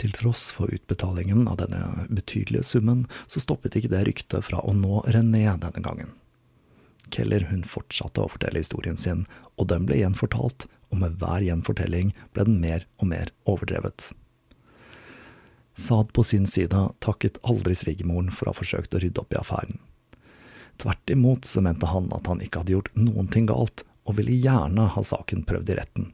[0.00, 4.72] Til tross for utbetalingen av denne betydelige summen, så stoppet ikke det ryktet fra å
[4.72, 6.14] nå René denne gangen.
[7.10, 9.26] Keller hun fortsatte å fortelle historien sin,
[9.58, 14.10] og den ble gjenfortalt, og med hver gjenfortelling ble den mer og mer overdrevet.
[15.80, 19.38] Saad på sin side takket aldri svigermoren for å ha forsøkt å rydde opp i
[19.40, 19.78] affæren.
[20.80, 24.34] Tvert imot så mente han at han ikke hadde gjort noen ting galt, og ville
[24.34, 26.08] gjerne ha saken prøvd i retten.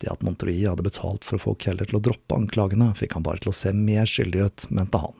[0.00, 3.26] Det at Montreuil hadde betalt for å få Keller til å droppe anklagene, fikk han
[3.26, 5.18] bare til å se mer skyldig ut, mente han.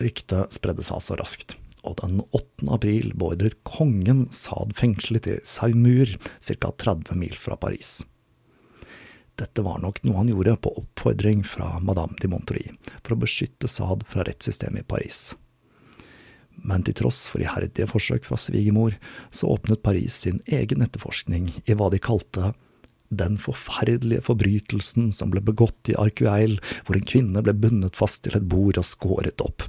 [0.00, 2.68] Ryktet spredde seg så raskt og den 8.
[2.74, 8.00] april beordret kongen Saad fengslet i Saumur, ca 30 mil fra Paris.
[9.38, 13.70] Dette var nok noe han gjorde på oppfordring fra madame de Montreuil, for å beskytte
[13.70, 15.32] Saad fra rettssystemet i Paris.
[16.62, 18.94] Men til tross for iherdige forsøk fra svigermor,
[19.34, 22.52] så åpnet Paris sin egen etterforskning i hva de kalte
[23.12, 28.38] den forferdelige forbrytelsen som ble begått i Arcueil, hvor en kvinne ble bundet fast til
[28.38, 29.66] et bord og skåret opp,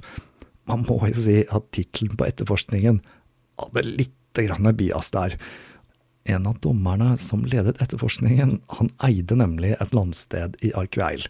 [0.70, 3.00] man må jo si at tittelen på etterforskningen
[3.60, 5.36] hadde lite grann bias der.
[6.24, 11.26] En av dommerne som ledet etterforskningen, han eide nemlig et landsted i Arcueil,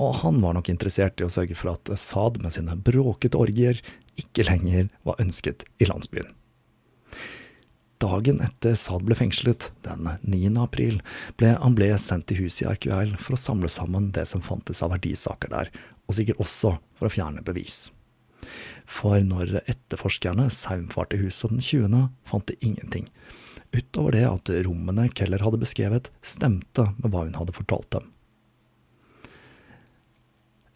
[0.00, 3.82] og han var nok interessert i å sørge for at Saad med sine bråkete orgier
[4.20, 6.30] ikke lenger var ønsket i landsbyen.
[8.00, 10.54] Dagen etter Saad ble fengslet, den 9.
[10.62, 11.02] april,
[11.36, 14.94] ble Amblé sendt til huset i Arcueil for å samle sammen det som fantes av
[14.94, 15.72] verdisaker der,
[16.08, 17.90] og sikkert også for å fjerne bevis.
[18.88, 23.10] For når etterforskerne saumfarte huset den 20., fant de ingenting,
[23.74, 28.08] utover det at rommene Keller hadde beskrevet, stemte med hva hun hadde fortalt dem.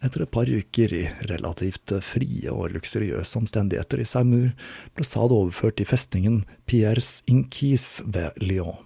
[0.05, 4.51] Etter et par uker i relativt frie og luksuriøse omstendigheter i Saumur,
[4.93, 8.77] ble Saad overført til festningen Pierres Inquis ved Lyon.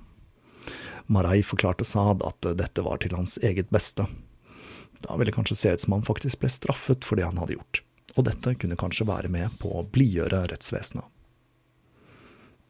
[1.09, 4.05] Marai forklarte Saad at dette var til hans eget beste.
[5.03, 7.57] Da ville det kanskje se ut som han faktisk ble straffet for det han hadde
[7.57, 7.81] gjort,
[8.15, 11.05] og dette kunne kanskje være med på å blidgjøre rettsvesenet.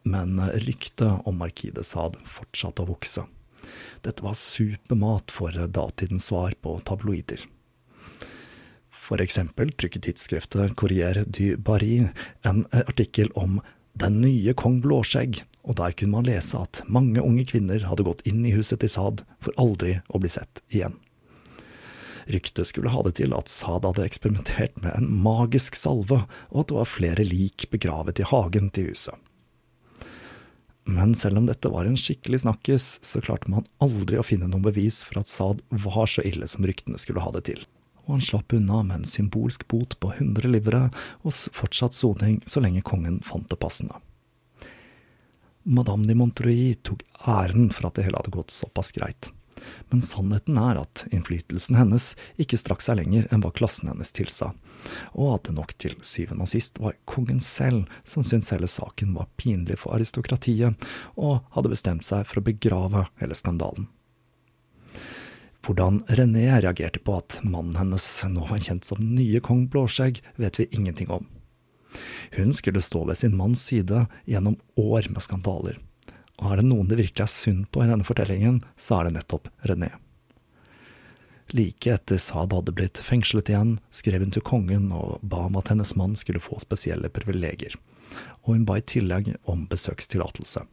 [0.10, 3.26] Men ryktet om Marquis de Sade fortsatte å vokse.
[4.06, 7.44] Dette var supermat for datidens svar på tabloider.
[9.10, 12.08] For eksempel trykket tidsskriftet Courier du Barry
[12.46, 13.60] en artikkel om
[14.00, 18.22] Den nye kong Blåskjegg, og der kunne man lese at mange unge kvinner hadde gått
[18.30, 20.96] inn i huset til Saad for aldri å bli sett igjen.
[22.30, 26.22] Ryktet skulle ha det til at Saad hadde eksperimentert med en magisk salve,
[26.52, 29.18] og at det var flere lik begravet i hagen til huset.
[30.90, 34.66] Men selv om dette var en skikkelig snakkis, så klarte man aldri å finne noen
[34.66, 37.66] bevis for at Saad var så ille som ryktene skulle ha det til
[38.10, 40.88] og han slapp unna med en symbolsk bot på 100 livere
[41.22, 44.00] og fortsatt soning så lenge kongen fant det passende.
[45.70, 49.30] Madame de Montreuil tok æren for at det hele hadde gått såpass greit,
[49.92, 54.52] men sannheten er at innflytelsen hennes ikke strakk seg lenger enn hva klassen hennes tilsa,
[55.14, 59.16] og at det nok til syvende og sist var kongen selv som syntes hele saken
[59.18, 60.76] var pinlig for aristokratiet,
[61.20, 63.90] og hadde bestemt seg for å begrave hele skandalen.
[65.66, 70.60] Hvordan René reagerte på at mannen hennes nå var kjent som nye kong Blåskjegg, vet
[70.62, 71.28] vi ingenting om.
[72.38, 75.78] Hun skulle stå ved sin manns side gjennom år med skandaler,
[76.40, 79.18] og er det noen det virkelig er synd på i denne fortellingen, så er det
[79.18, 79.92] nettopp René.
[81.52, 85.72] Like etter Saad hadde blitt fengslet igjen, skrev hun til kongen og ba om at
[85.74, 87.74] hennes mann skulle få spesielle privilegier,
[88.46, 90.64] og hun ba i tillegg om besøkstillatelse.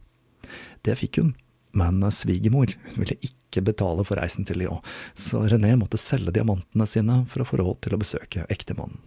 [0.85, 1.33] Det fikk hun,
[1.77, 4.83] men svigermor ville ikke betale for reisen til Lyon,
[5.17, 9.01] så René måtte selge diamantene sine for å få råd til å besøke ektemannen.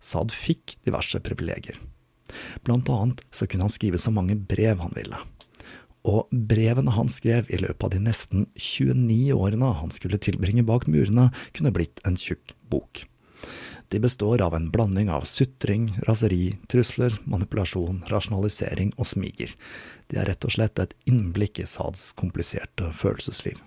[0.00, 1.76] Saad fikk diverse privilegier.
[2.66, 5.20] Blant annet så kunne han skrive så mange brev han ville.
[6.08, 10.86] Og brevene han skrev i løpet av de nesten 29 årene han skulle tilbringe bak
[10.88, 13.04] murene, kunne blitt en tjukk bok.
[13.90, 19.52] De består av en blanding av sutring, raseri, trusler, manipulasjon, rasjonalisering og smiger.
[20.06, 23.58] De er rett og slett et innblikk i Sads kompliserte følelsesliv.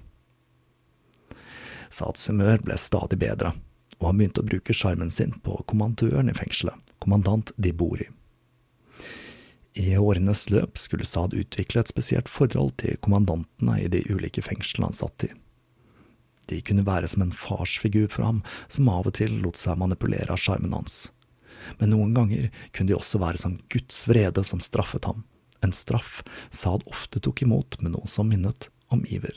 [1.93, 3.51] Sads humør ble stadig bedre,
[3.99, 8.07] og han begynte å bruke sjarmen sin på kommandøren i fengselet, kommandant de bor I
[9.97, 14.97] årenes løp skulle Saad utvikle et spesielt forhold til kommandantene i de ulike fengslene han
[14.97, 15.31] satt i.
[16.51, 20.33] De kunne være som en farsfigur for ham, som av og til lot seg manipulere
[20.33, 21.07] av sjarmen hans.
[21.79, 25.23] Men noen ganger kunne de også være som Guds vrede som straffet ham,
[25.63, 26.21] en straff
[26.51, 29.35] Saad ofte tok imot med noe som minnet om iver.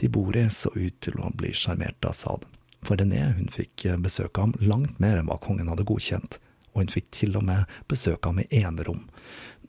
[0.00, 2.46] Tibori så ut til å bli sjarmert av Saad,
[2.80, 6.38] for René hun fikk besøke ham langt mer enn hva kongen hadde godkjent,
[6.72, 9.06] og hun fikk til og med besøke ham i enerom,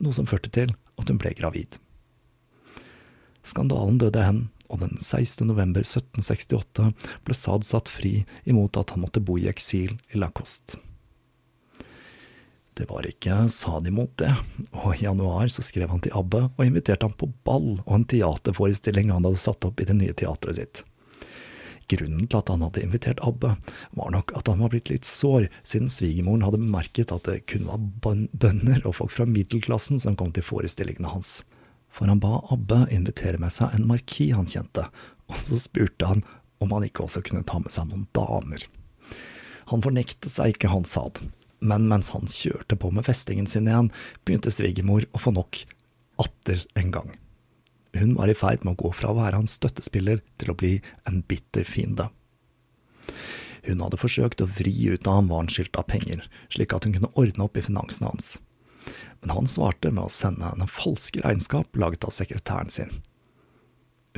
[0.02, 1.78] noe som førte til at hun ble gravid.
[3.42, 5.44] Skandalen døde hen, og den 16.
[5.50, 6.92] november 1768
[7.26, 10.78] ble Saad satt fri imot at han måtte bo i eksil i Lacoste.
[12.72, 14.30] Det var ikke Saad imot det,
[14.72, 18.08] og i januar så skrev han til Abbe og inviterte ham på ball og en
[18.08, 20.84] teaterforestilling han hadde satt opp i det nye teatret sitt.
[21.92, 23.54] Grunnen til at han hadde invitert Abbe,
[23.98, 27.68] var nok at han var blitt litt sår, siden svigermoren hadde bemerket at det kun
[27.68, 27.82] var
[28.32, 31.42] bønder og folk fra middelklassen som kom til forestillingene hans
[31.92, 34.86] for han ba Abbe invitere med seg en markis han kjente,
[35.28, 36.24] og så spurte han
[36.62, 38.64] om han ikke også kunne ta med seg noen damer.
[39.70, 41.28] Han fornektet seg ikke, han sa det,
[41.62, 43.92] men mens han kjørte på med festingen sin igjen,
[44.24, 45.64] begynte svigermor å få nok,
[46.22, 47.12] atter en gang.
[47.98, 50.76] Hun var i ferd med å gå fra å være hans støttespiller til å bli
[51.08, 52.08] en bitter fiende.
[53.62, 56.88] Hun hadde forsøkt å vri ut av ham hva han skyldte av penger, slik at
[56.88, 58.32] hun kunne ordne opp i finansene hans
[59.20, 62.90] men han svarte med å sende henne falske regnskap laget av sekretæren sin.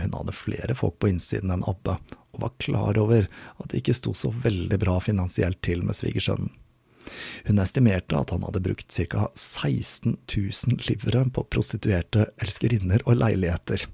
[0.00, 1.98] Hun hadde flere folk på innsiden enn Abbe,
[2.34, 3.28] og var klar over
[3.60, 6.50] at det ikke sto så veldig bra finansielt til med svigersønnen.
[7.48, 13.86] Hun estimerte at han hadde brukt ca 16 000 livere på prostituerte elskerinner og leiligheter,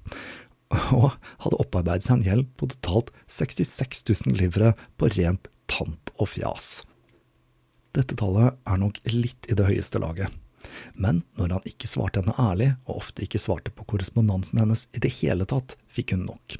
[0.95, 1.11] og
[1.43, 6.81] hadde opparbeidet seg en gjeld på totalt 66 000 livere på rent tant og fjas.
[7.91, 10.31] Dette tallet er nok litt i det høyeste laget,
[10.95, 15.01] men når han ikke svarte henne ærlig, og ofte ikke svarte på korrespondansen hennes i
[15.03, 16.55] det hele tatt, fikk hun nok.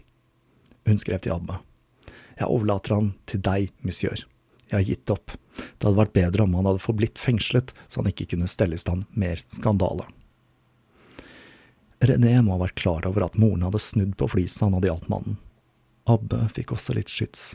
[0.89, 1.61] Hun skrev til Abbe.
[2.39, 4.25] Jeg overlater han til deg, monsieur.
[4.71, 5.35] Jeg har gitt opp.
[5.51, 8.81] Det hadde vært bedre om han hadde forblitt fengslet, så han ikke kunne stelle i
[8.81, 10.07] stand mer skandale.
[12.01, 15.11] René må ha vært klar over at moren hadde snudd på flisa han hadde gjaldt
[15.11, 15.35] mannen.
[16.09, 17.51] Abbe fikk også litt skyts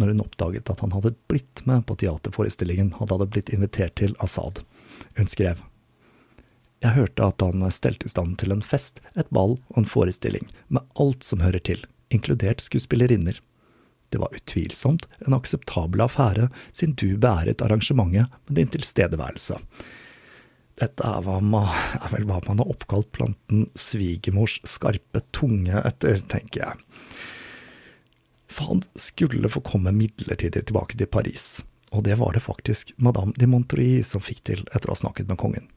[0.00, 4.14] når hun oppdaget at han hadde blitt med på teaterforestillingen han hadde blitt invitert til
[4.24, 4.62] Assad.
[5.18, 5.60] Hun skrev
[6.80, 10.48] Jeg hørte at han stelte i stand til en fest, et ball og en forestilling,
[10.68, 13.36] med alt som hører til, inkludert skuespillerinner.
[14.12, 19.56] Det var utvilsomt en akseptabel affære, siden du beæret arrangementet med din tilstedeværelse.
[20.80, 26.64] Dette er, man, er, vel hva man har oppkalt planten svigermors skarpe tunge etter, tenker
[26.64, 26.80] jeg.
[28.52, 33.32] Så han skulle få komme midlertidig tilbake til Paris, og det var det faktisk madame
[33.36, 35.70] de Montreuil som fikk til etter å ha snakket med kongen.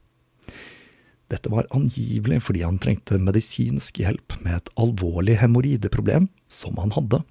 [1.31, 7.23] Dette var angivelig fordi han trengte medisinsk hjelp med et alvorlig hemoroideproblem, som han hadde,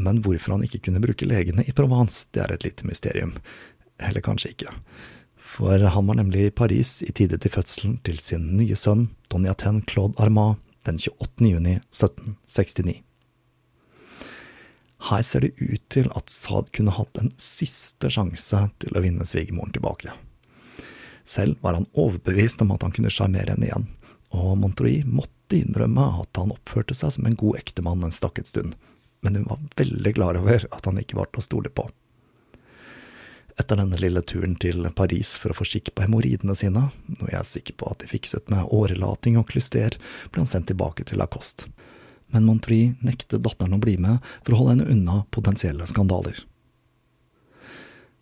[0.00, 3.34] men hvorfor han ikke kunne bruke legene i Provence, det er et lite mysterium.
[3.98, 4.72] Eller kanskje ikke.
[5.48, 9.82] For han var nemlig i Paris i tide til fødselen til sin nye sønn, Donjaten
[9.88, 11.50] Claude Armand, den 28.
[11.50, 13.02] juni 1769.
[15.08, 19.26] Her ser det ut til at Saad kunne hatt en siste sjanse til å vinne
[19.28, 20.14] svigermoren tilbake.
[21.28, 23.86] Selv var han overbevist om at han kunne sjarmere henne igjen,
[24.32, 28.78] og Montreuil måtte innrømme at han oppførte seg som en god ektemann en stakket stund,
[29.20, 31.84] men hun var veldig klar over at han ikke var til å stole på.
[33.60, 37.40] Etter denne lille turen til Paris for å få skikk på hemoroidene sine, noe jeg
[37.42, 40.00] er sikker på at de fikset med årelating og klyster,
[40.32, 41.68] ble han sendt tilbake til Lacoste.
[42.32, 46.40] Men Montreuil nektet datteren å bli med for å holde henne unna potensielle skandaler.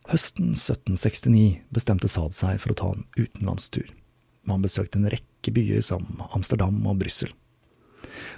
[0.06, 3.88] Høsten 1769 bestemte Saad seg for å ta en utenlandstur.
[4.46, 7.32] Han besøkte en rekke byer som Amsterdam og Brussel.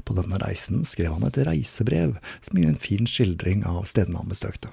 [0.09, 4.31] På denne reisen skrev han et reisebrev som gir en fin skildring av stedene han
[4.31, 4.71] besøkte.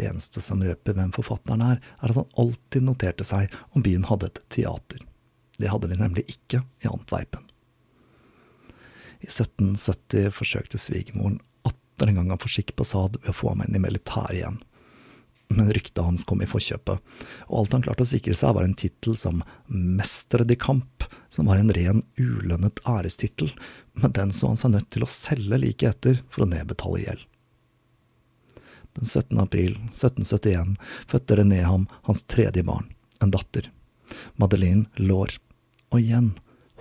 [0.00, 4.08] Det eneste som røper hvem forfatteren er, er at han alltid noterte seg om byen
[4.08, 5.04] hadde et teater.
[5.60, 7.44] Det hadde de nemlig ikke i Antwerpen.
[9.20, 13.52] I 1770 forsøkte svigermoren atter en gang å få skikk på Saad ved å få
[13.52, 14.60] ham inn i militæret igjen
[15.48, 17.00] men ryktet hans kom i forkjøpet,
[17.48, 21.48] og alt han klarte å sikre seg, var en tittel som Mestre de Camp, som
[21.48, 23.54] var en ren ulønnet ærestittel,
[23.96, 27.24] men den så han seg nødt til å selge like etter for å nedbetale gjeld.
[28.98, 29.38] Den 17.
[29.40, 30.76] april 1771
[31.08, 32.90] fødte René ham hans tredje barn,
[33.22, 33.70] en datter,
[34.36, 35.40] Madeleine Laure,
[35.88, 36.32] og igjen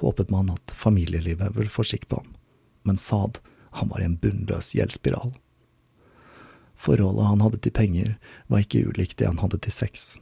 [0.01, 2.33] håpet man at familielivet ville få skikk på ham,
[2.83, 3.39] men Saad,
[3.77, 5.31] han var i en bunnløs gjeldsspiral.
[6.77, 8.15] Forholdet han hadde til penger,
[8.47, 10.15] var ikke ulikt det han hadde til sex.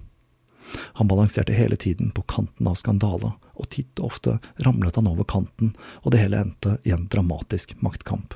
[0.98, 5.28] Han balanserte hele tiden på kanten av skandale, og titt og ofte ramlet han over
[5.28, 8.34] kanten, og det hele endte i en dramatisk maktkamp.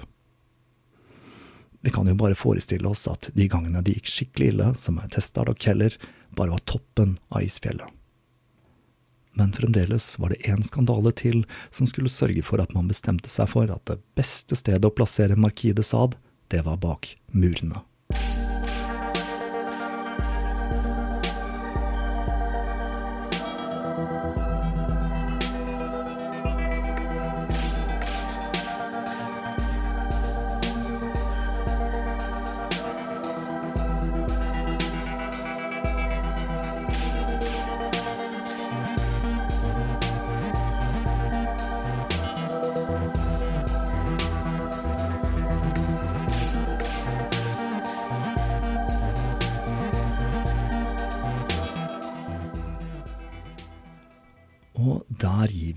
[1.81, 5.11] Vi kan jo bare forestille oss at de gangene det gikk skikkelig ille, som med
[5.15, 5.95] Testard og Keller,
[6.35, 7.87] bare var toppen av isfjellet.
[9.39, 13.47] Men fremdeles var det én skandale til som skulle sørge for at man bestemte seg
[13.47, 16.07] for at det beste stedet å plassere Marquis de
[16.49, 17.85] det var bak murene.
[18.09, 18.38] Og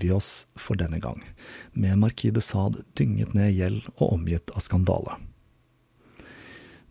[0.03, 1.23] vi oss for denne gang,
[1.73, 5.17] med Marquis de Sade dynget ned gjeld og omgitt av skandale.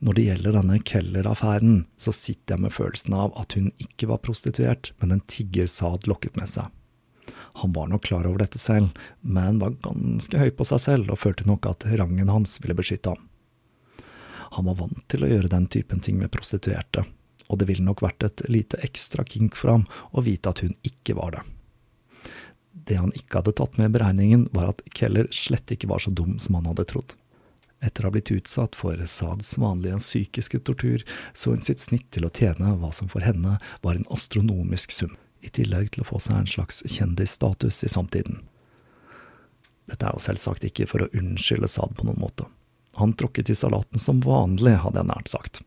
[0.03, 4.19] Når det gjelder denne Keller-affæren, så sitter jeg med følelsen av at hun ikke var
[4.25, 6.73] prostituert, men en tigger Saad lokket med seg.
[7.63, 8.91] Han var nok klar over dette selv,
[9.21, 13.15] men var ganske høy på seg selv og følte nok at rangen hans ville beskytte
[13.15, 13.29] ham.
[14.59, 17.07] Han var vant til å gjøre den typen ting med prostituerte,
[17.47, 20.75] og det ville nok vært et lite ekstra kink for ham å vite at hun
[20.83, 21.47] ikke var det.
[22.89, 26.11] Det han ikke hadde tatt med i beregningen, var at Keller slett ikke var så
[26.11, 27.15] dum som han hadde trodd.
[27.83, 31.03] Etter å ha blitt utsatt for Sads vanlige psykiske tortur,
[31.35, 35.17] så hun sitt snitt til å tjene hva som for henne var en astronomisk sum,
[35.43, 38.43] i tillegg til å få seg en slags kjendisstatus i samtiden.
[39.91, 42.47] Dette er jo selvsagt ikke for å unnskylde Sad på noen måte.
[43.01, 45.63] Han tråkket i salaten som vanlig, hadde jeg nært sagt.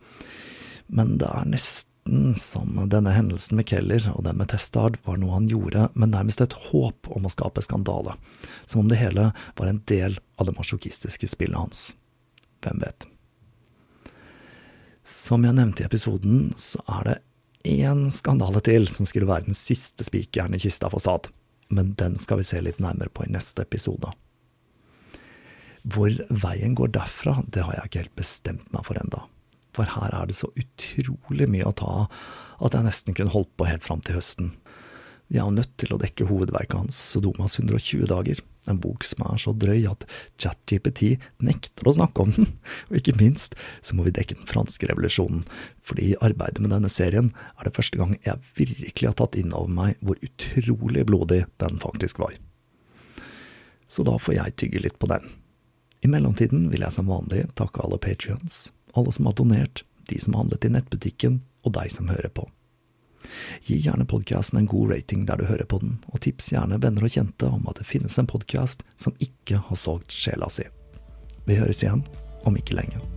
[0.88, 1.91] Men det er nesten
[2.35, 6.43] som denne hendelsen med Keller og den med Testard var noe han gjorde med nærmest
[6.43, 8.13] et håp om å skape skandale,
[8.65, 11.95] som om det hele var en del av det masochistiske spillet hans.
[12.61, 13.07] Hvem vet?
[15.05, 17.17] Som jeg nevnte i episoden, så er det
[17.65, 21.31] én skandale til som skulle være den siste spikeren i kista for Sad,
[21.73, 24.13] men den skal vi se litt nærmere på i neste episode.
[25.85, 29.25] Hvor veien går derfra, det har jeg ikke helt bestemt meg for enda.
[29.76, 32.19] For her er det så utrolig mye å ta av
[32.63, 34.53] at jeg nesten kunne holdt på helt fram til høsten.
[35.34, 39.39] Jeg er nødt til å dekke hovedverket hans, Sodomas 120 dager, en bok som er
[39.41, 40.05] så drøy at
[40.41, 41.15] ChatGPT
[41.45, 42.51] nekter å snakke om den,
[42.89, 45.43] og ikke minst så må vi dekke den franske revolusjonen,
[45.86, 49.53] fordi i arbeidet med denne serien er det første gang jeg virkelig har tatt inn
[49.53, 52.38] over meg hvor utrolig blodig den faktisk var.
[53.89, 55.26] Så da får jeg tygge litt på den.
[56.05, 60.33] I mellomtiden vil jeg som vanlig takke alle patrions, alle som har donert, de som
[60.33, 62.47] har handlet i nettbutikken, og deg som hører på.
[63.65, 67.07] Gi gjerne podkasten en god rating der du hører på den, og tips gjerne venner
[67.07, 70.67] og kjente om at det finnes en podkast som ikke har solgt sjela si.
[71.49, 72.05] Vi høres igjen
[72.45, 73.14] om ikke lenge.